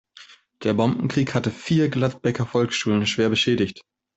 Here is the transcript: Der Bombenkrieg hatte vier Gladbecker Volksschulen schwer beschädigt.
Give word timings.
Der 0.63 0.73
Bombenkrieg 0.73 1.35
hatte 1.35 1.51
vier 1.51 1.87
Gladbecker 1.89 2.47
Volksschulen 2.47 3.05
schwer 3.05 3.29
beschädigt. 3.29 3.83